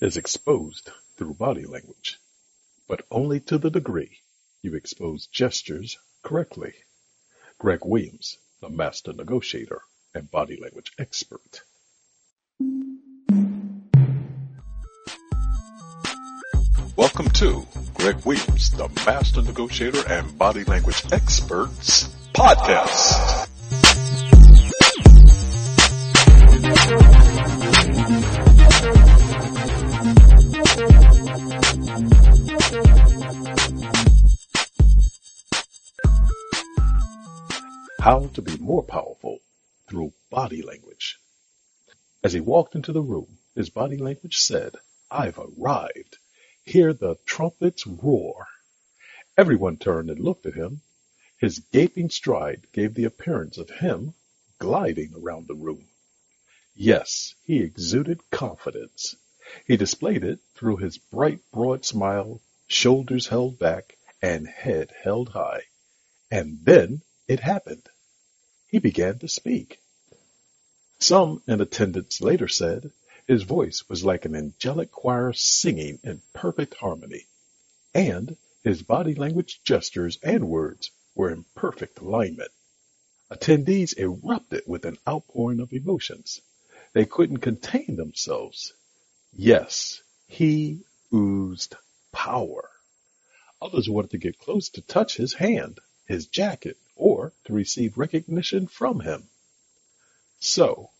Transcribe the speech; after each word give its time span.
is 0.00 0.16
exposed 0.16 0.90
through 1.16 1.34
body 1.34 1.64
language, 1.64 2.18
but 2.86 3.04
only 3.10 3.40
to 3.40 3.58
the 3.58 3.70
degree 3.70 4.18
you 4.62 4.74
expose 4.74 5.26
gestures 5.26 5.98
correctly. 6.22 6.72
Greg 7.58 7.80
Williams, 7.84 8.38
the 8.60 8.68
master 8.68 9.12
negotiator 9.12 9.82
and 10.14 10.30
body 10.30 10.56
language 10.60 10.92
expert. 10.98 11.62
Welcome 16.94 17.30
to 17.30 17.66
Greg 17.94 18.24
Williams, 18.24 18.70
the 18.70 18.88
master 19.04 19.42
negotiator 19.42 20.06
and 20.08 20.38
body 20.38 20.62
language 20.62 21.02
experts 21.10 22.08
podcast. 22.32 23.37
How 38.08 38.28
to 38.28 38.40
be 38.40 38.56
more 38.56 38.82
powerful 38.82 39.40
through 39.86 40.14
body 40.30 40.62
language. 40.62 41.20
As 42.24 42.32
he 42.32 42.40
walked 42.40 42.74
into 42.74 42.90
the 42.90 43.02
room, 43.02 43.38
his 43.54 43.68
body 43.68 43.98
language 43.98 44.38
said, 44.38 44.76
I've 45.10 45.38
arrived. 45.38 46.16
Hear 46.64 46.94
the 46.94 47.16
trumpets 47.26 47.86
roar. 47.86 48.46
Everyone 49.36 49.76
turned 49.76 50.08
and 50.08 50.20
looked 50.20 50.46
at 50.46 50.54
him. 50.54 50.80
His 51.36 51.58
gaping 51.58 52.08
stride 52.08 52.66
gave 52.72 52.94
the 52.94 53.04
appearance 53.04 53.58
of 53.58 53.68
him 53.68 54.14
gliding 54.58 55.12
around 55.14 55.46
the 55.46 55.54
room. 55.54 55.86
Yes, 56.74 57.34
he 57.42 57.60
exuded 57.60 58.30
confidence. 58.30 59.16
He 59.66 59.76
displayed 59.76 60.24
it 60.24 60.40
through 60.54 60.78
his 60.78 60.96
bright, 60.96 61.40
broad 61.52 61.84
smile, 61.84 62.40
shoulders 62.68 63.26
held 63.26 63.58
back, 63.58 63.98
and 64.22 64.48
head 64.48 64.92
held 65.02 65.28
high. 65.28 65.64
And 66.30 66.64
then 66.64 67.02
it 67.26 67.40
happened. 67.40 67.86
He 68.68 68.78
began 68.78 69.18
to 69.20 69.28
speak. 69.28 69.80
Some 70.98 71.42
in 71.46 71.60
attendance 71.60 72.20
later 72.20 72.48
said 72.48 72.92
his 73.26 73.42
voice 73.42 73.88
was 73.88 74.04
like 74.04 74.26
an 74.26 74.36
angelic 74.36 74.90
choir 74.90 75.32
singing 75.32 75.98
in 76.04 76.20
perfect 76.34 76.74
harmony, 76.74 77.26
and 77.94 78.36
his 78.62 78.82
body 78.82 79.14
language 79.14 79.60
gestures 79.64 80.18
and 80.22 80.48
words 80.48 80.90
were 81.14 81.30
in 81.30 81.44
perfect 81.54 81.98
alignment. 82.00 82.50
Attendees 83.30 83.94
erupted 83.96 84.64
with 84.66 84.84
an 84.84 84.98
outpouring 85.08 85.60
of 85.60 85.72
emotions. 85.72 86.42
They 86.92 87.06
couldn't 87.06 87.38
contain 87.38 87.96
themselves. 87.96 88.74
Yes, 89.32 90.02
he 90.26 90.84
oozed 91.12 91.74
power. 92.12 92.70
Others 93.62 93.88
wanted 93.88 94.10
to 94.10 94.18
get 94.18 94.38
close 94.38 94.68
to 94.70 94.82
touch 94.82 95.16
his 95.16 95.32
hand, 95.32 95.80
his 96.06 96.26
jacket, 96.26 96.76
to 97.48 97.54
receive 97.54 97.96
recognition 97.96 98.66
from 98.66 99.00
him. 99.00 99.28
So, 100.38 100.90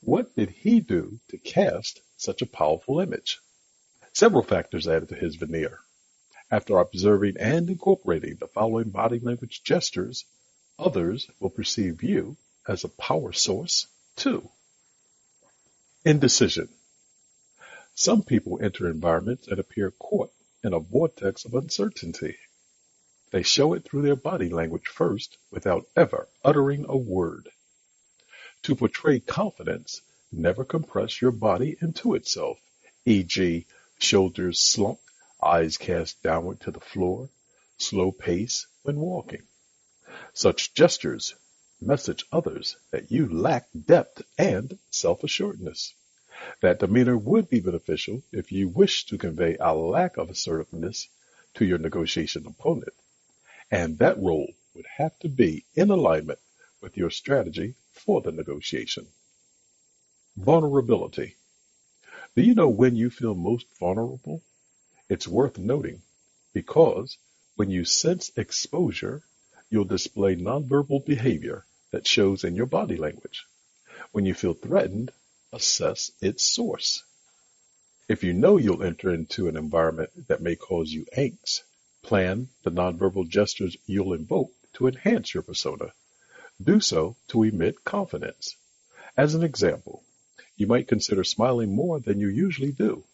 what 0.00 0.36
did 0.36 0.50
he 0.50 0.80
do 0.80 1.18
to 1.30 1.38
cast 1.38 2.02
such 2.18 2.42
a 2.42 2.46
powerful 2.46 3.00
image? 3.00 3.40
Several 4.12 4.42
factors 4.42 4.86
added 4.86 5.08
to 5.08 5.14
his 5.14 5.36
veneer. 5.36 5.80
After 6.50 6.76
observing 6.76 7.38
and 7.38 7.70
incorporating 7.70 8.36
the 8.36 8.48
following 8.48 8.90
body 8.90 9.18
language 9.18 9.62
gestures, 9.64 10.26
others 10.78 11.26
will 11.40 11.48
perceive 11.48 12.02
you 12.02 12.36
as 12.68 12.84
a 12.84 12.90
power 12.90 13.32
source 13.32 13.86
too. 14.14 14.50
Indecision. 16.04 16.68
Some 17.94 18.22
people 18.22 18.60
enter 18.62 18.90
environments 18.90 19.48
and 19.48 19.58
appear 19.58 19.90
caught 19.90 20.32
in 20.62 20.74
a 20.74 20.80
vortex 20.80 21.46
of 21.46 21.54
uncertainty. 21.54 22.36
They 23.34 23.42
show 23.42 23.74
it 23.74 23.82
through 23.82 24.02
their 24.02 24.14
body 24.14 24.48
language 24.48 24.86
first 24.86 25.38
without 25.50 25.88
ever 25.96 26.28
uttering 26.44 26.86
a 26.88 26.96
word. 26.96 27.48
To 28.62 28.76
portray 28.76 29.18
confidence, 29.18 30.02
never 30.30 30.64
compress 30.64 31.20
your 31.20 31.32
body 31.32 31.76
into 31.82 32.14
itself, 32.14 32.60
e.g., 33.04 33.66
shoulders 33.98 34.60
slumped, 34.60 35.02
eyes 35.42 35.78
cast 35.78 36.22
downward 36.22 36.60
to 36.60 36.70
the 36.70 36.78
floor, 36.78 37.28
slow 37.76 38.12
pace 38.12 38.68
when 38.84 39.00
walking. 39.00 39.42
Such 40.32 40.72
gestures 40.72 41.34
message 41.80 42.24
others 42.30 42.76
that 42.92 43.10
you 43.10 43.28
lack 43.28 43.66
depth 43.74 44.22
and 44.38 44.78
self-assuredness. 44.90 45.92
That 46.60 46.78
demeanor 46.78 47.18
would 47.18 47.50
be 47.50 47.58
beneficial 47.58 48.22
if 48.30 48.52
you 48.52 48.68
wish 48.68 49.06
to 49.06 49.18
convey 49.18 49.56
a 49.58 49.74
lack 49.74 50.18
of 50.18 50.30
assertiveness 50.30 51.08
to 51.54 51.64
your 51.64 51.78
negotiation 51.78 52.46
opponent. 52.46 52.94
And 53.70 53.98
that 53.98 54.18
role 54.18 54.52
would 54.74 54.86
have 54.96 55.18
to 55.20 55.28
be 55.28 55.64
in 55.74 55.90
alignment 55.90 56.38
with 56.80 56.96
your 56.96 57.10
strategy 57.10 57.74
for 57.92 58.20
the 58.20 58.32
negotiation. 58.32 59.06
Vulnerability. 60.36 61.36
Do 62.36 62.42
you 62.42 62.54
know 62.54 62.68
when 62.68 62.96
you 62.96 63.10
feel 63.10 63.34
most 63.34 63.66
vulnerable? 63.78 64.42
It's 65.08 65.28
worth 65.28 65.58
noting 65.58 66.02
because 66.52 67.16
when 67.56 67.70
you 67.70 67.84
sense 67.84 68.30
exposure, 68.36 69.22
you'll 69.70 69.84
display 69.84 70.34
nonverbal 70.34 71.04
behavior 71.04 71.64
that 71.92 72.06
shows 72.06 72.44
in 72.44 72.56
your 72.56 72.66
body 72.66 72.96
language. 72.96 73.46
When 74.12 74.26
you 74.26 74.34
feel 74.34 74.54
threatened, 74.54 75.12
assess 75.52 76.10
its 76.20 76.42
source. 76.42 77.04
If 78.08 78.24
you 78.24 78.32
know 78.32 78.56
you'll 78.56 78.82
enter 78.82 79.14
into 79.14 79.48
an 79.48 79.56
environment 79.56 80.10
that 80.28 80.42
may 80.42 80.56
cause 80.56 80.90
you 80.90 81.06
angst, 81.16 81.62
plan 82.04 82.48
the 82.62 82.70
nonverbal 82.70 83.26
gestures 83.26 83.76
you'll 83.86 84.12
invoke 84.12 84.52
to 84.74 84.86
enhance 84.86 85.32
your 85.32 85.42
persona. 85.42 85.92
Do 86.62 86.78
so 86.78 87.16
to 87.28 87.42
emit 87.42 87.82
confidence. 87.84 88.56
As 89.16 89.34
an 89.34 89.42
example, 89.42 90.04
you 90.56 90.66
might 90.66 90.86
consider 90.86 91.24
smiling 91.24 91.74
more 91.74 91.98
than 91.98 92.20
you 92.20 92.28
usually 92.28 92.72
do. 92.72 93.04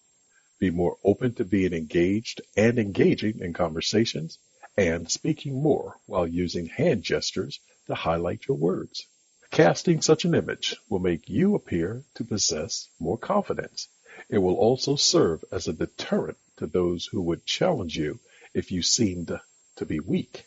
Be 0.59 0.71
more 0.71 0.99
open 1.05 1.35
to 1.35 1.45
being 1.45 1.73
engaged 1.73 2.43
and 2.57 2.79
engaging 2.79 3.39
in 3.39 3.53
conversations 3.53 4.39
and 4.77 5.11
speaking 5.11 5.63
more 5.63 5.97
while 6.07 6.27
using 6.27 6.67
hand 6.67 7.03
gestures 7.03 7.61
to 7.87 7.95
highlight 7.95 8.47
your 8.47 8.57
words. 8.57 9.07
Casting 9.51 10.03
such 10.03 10.25
an 10.25 10.35
image 10.35 10.77
will 10.89 10.99
make 10.99 11.29
you 11.29 11.55
appear 11.55 12.05
to 12.15 12.25
possess 12.25 12.89
more 12.99 13.19
confidence. 13.19 13.89
It 14.29 14.39
will 14.39 14.57
also 14.57 14.97
serve 14.97 15.45
as 15.51 15.67
a 15.67 15.73
deterrent 15.73 16.39
to 16.57 16.67
those 16.67 17.07
who 17.07 17.23
would 17.23 17.47
challenge 17.47 17.97
you 17.97 18.21
if 18.55 18.73
you 18.73 18.83
seemed 18.83 19.39
to 19.77 19.87
be 19.87 20.01
weak. 20.01 20.47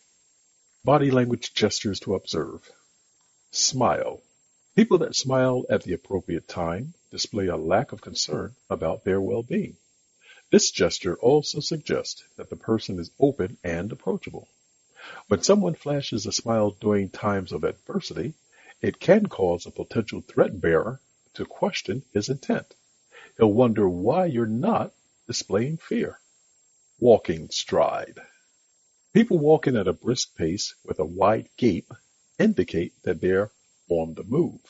Body 0.84 1.12
language 1.12 1.54
gestures 1.54 2.00
to 2.02 2.16
observe. 2.16 2.70
Smile. 3.52 4.22
People 4.76 4.98
that 5.00 5.16
smile 5.16 5.66
at 5.70 5.84
the 5.84 5.94
appropriate 5.94 6.48
time 6.48 6.94
display 7.12 7.48
a 7.48 7.56
lack 7.56 7.92
of 7.92 8.02
concern 8.02 8.56
about 8.70 9.04
their 9.04 9.22
well-being. 9.22 9.78
This 10.52 10.72
gesture 10.72 11.16
also 11.16 11.60
suggests 11.60 12.24
that 12.38 12.50
the 12.50 12.56
person 12.56 13.00
is 13.00 13.12
open 13.20 13.58
and 13.64 13.92
approachable. 13.92 14.48
When 15.28 15.42
someone 15.42 15.76
flashes 15.76 16.26
a 16.26 16.32
smile 16.32 16.72
during 16.72 17.10
times 17.10 17.52
of 17.52 17.64
adversity, 17.64 18.34
it 18.82 19.00
can 19.00 19.28
cause 19.28 19.66
a 19.66 19.72
potential 19.72 20.22
threat 20.22 20.60
bearer 20.60 21.00
to 21.36 21.46
question 21.46 22.04
his 22.14 22.30
intent. 22.30 22.76
He'll 23.38 23.54
wonder 23.54 23.88
why 23.88 24.26
you're 24.26 24.46
not 24.46 24.94
displaying 25.28 25.78
fear. 25.78 26.20
Walking 27.04 27.50
stride. 27.50 28.22
People 29.14 29.38
walking 29.38 29.76
at 29.76 29.90
a 29.90 29.92
brisk 29.92 30.38
pace 30.38 30.74
with 30.86 31.00
a 31.00 31.06
wide 31.06 31.50
gape 31.58 31.92
indicate 32.40 32.94
that 33.04 33.20
they're 33.20 33.52
on 33.90 34.14
the 34.14 34.24
move. 34.24 34.62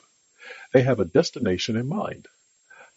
They 0.74 0.82
have 0.82 1.00
a 1.00 1.06
destination 1.06 1.76
in 1.76 1.88
mind. 1.88 2.28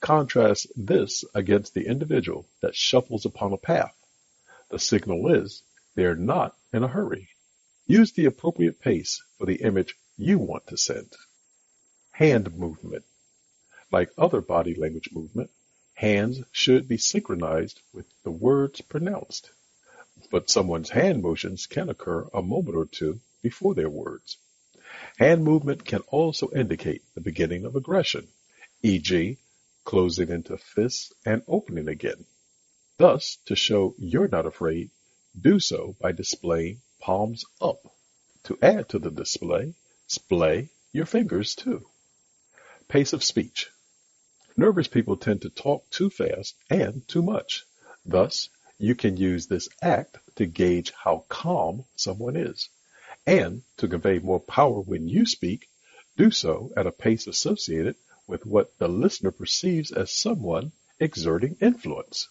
Contrast 0.00 0.68
this 0.74 1.22
against 1.34 1.74
the 1.74 1.86
individual 1.86 2.48
that 2.62 2.74
shuffles 2.74 3.26
upon 3.26 3.52
a 3.52 3.58
path. 3.58 3.94
The 4.70 4.78
signal 4.78 5.30
is 5.34 5.62
they're 5.96 6.16
not 6.16 6.56
in 6.72 6.82
a 6.82 6.88
hurry. 6.88 7.28
Use 7.86 8.12
the 8.12 8.24
appropriate 8.24 8.80
pace 8.80 9.22
for 9.36 9.44
the 9.44 9.56
image 9.56 9.98
you 10.16 10.38
want 10.38 10.66
to 10.68 10.78
send. 10.78 11.12
Hand 12.10 12.56
movement. 12.56 13.04
Like 13.92 14.08
other 14.16 14.40
body 14.40 14.74
language 14.74 15.10
movement, 15.12 15.50
Hands 15.96 16.42
should 16.52 16.86
be 16.88 16.98
synchronized 16.98 17.80
with 17.94 18.04
the 18.22 18.30
words 18.30 18.82
pronounced, 18.82 19.50
but 20.30 20.50
someone's 20.50 20.90
hand 20.90 21.22
motions 21.22 21.66
can 21.66 21.88
occur 21.88 22.28
a 22.34 22.42
moment 22.42 22.76
or 22.76 22.84
two 22.84 23.18
before 23.40 23.74
their 23.74 23.88
words. 23.88 24.36
Hand 25.16 25.42
movement 25.42 25.86
can 25.86 26.00
also 26.08 26.50
indicate 26.50 27.02
the 27.14 27.22
beginning 27.22 27.64
of 27.64 27.76
aggression, 27.76 28.28
e.g., 28.82 29.38
closing 29.84 30.28
into 30.28 30.58
fists 30.58 31.14
and 31.24 31.42
opening 31.48 31.88
again. 31.88 32.26
Thus, 32.98 33.38
to 33.46 33.56
show 33.56 33.94
you're 33.96 34.28
not 34.28 34.44
afraid, 34.44 34.90
do 35.40 35.58
so 35.58 35.96
by 35.98 36.12
displaying 36.12 36.82
palms 37.00 37.46
up. 37.58 37.90
To 38.44 38.58
add 38.60 38.90
to 38.90 38.98
the 38.98 39.10
display, 39.10 39.72
splay 40.08 40.68
your 40.92 41.06
fingers 41.06 41.54
too. 41.54 41.88
Pace 42.86 43.14
of 43.14 43.24
speech. 43.24 43.70
Nervous 44.58 44.88
people 44.88 45.18
tend 45.18 45.42
to 45.42 45.50
talk 45.50 45.90
too 45.90 46.08
fast 46.08 46.56
and 46.70 47.06
too 47.06 47.20
much. 47.20 47.66
Thus, 48.06 48.48
you 48.78 48.94
can 48.94 49.18
use 49.18 49.46
this 49.46 49.68
act 49.82 50.16
to 50.36 50.46
gauge 50.46 50.92
how 50.92 51.26
calm 51.28 51.84
someone 51.94 52.36
is. 52.36 52.70
And 53.26 53.64
to 53.76 53.86
convey 53.86 54.18
more 54.18 54.40
power 54.40 54.80
when 54.80 55.10
you 55.10 55.26
speak, 55.26 55.68
do 56.16 56.30
so 56.30 56.72
at 56.74 56.86
a 56.86 56.92
pace 56.92 57.26
associated 57.26 57.96
with 58.26 58.46
what 58.46 58.78
the 58.78 58.88
listener 58.88 59.30
perceives 59.30 59.92
as 59.92 60.10
someone 60.10 60.72
exerting 60.98 61.58
influence. 61.60 62.28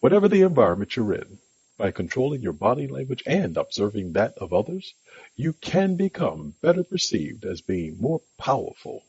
Whatever 0.00 0.28
the 0.28 0.40
environment 0.40 0.96
you're 0.96 1.12
in, 1.12 1.40
by 1.76 1.90
controlling 1.90 2.40
your 2.40 2.54
body 2.54 2.86
language 2.86 3.22
and 3.26 3.58
observing 3.58 4.12
that 4.12 4.32
of 4.38 4.54
others, 4.54 4.94
you 5.36 5.52
can 5.52 5.96
become 5.96 6.54
better 6.62 6.84
perceived 6.84 7.44
as 7.44 7.60
being 7.60 8.00
more 8.00 8.22
powerful. 8.38 9.04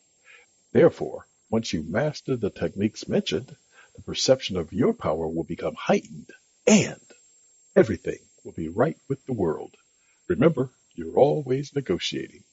Therefore, 0.73 1.27
once 1.53 1.71
you 1.71 1.85
master 1.87 2.35
the 2.35 2.49
techniques 2.49 3.07
mentioned, 3.07 3.55
the 3.95 4.01
perception 4.01 4.57
of 4.57 4.73
your 4.73 4.91
power 4.91 5.27
will 5.27 5.43
become 5.43 5.75
heightened 5.77 6.31
and 6.65 6.99
everything 7.75 8.17
will 8.43 8.53
be 8.53 8.69
right 8.69 8.97
with 9.07 9.23
the 9.27 9.33
world. 9.33 9.71
Remember, 10.27 10.71
you're 10.95 11.15
always 11.15 11.75
negotiating. 11.75 12.43